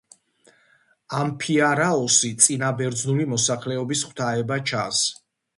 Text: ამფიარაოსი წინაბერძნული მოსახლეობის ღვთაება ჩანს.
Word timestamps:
ამფიარაოსი 1.17 2.33
წინაბერძნული 2.45 3.29
მოსახლეობის 3.35 4.05
ღვთაება 4.11 4.63
ჩანს. 4.73 5.05